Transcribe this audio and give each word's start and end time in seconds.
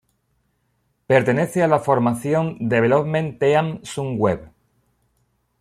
Pertenece 1.05 1.61
a 1.61 1.67
la 1.67 1.77
formación 1.79 2.57
Development 2.67 3.37
Team 3.37 3.81
Sunweb. 3.85 4.49